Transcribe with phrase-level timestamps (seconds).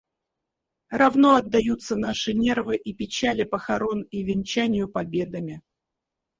[0.89, 5.61] Равно отдаются наши нервы и печали похорон и венчанию победами.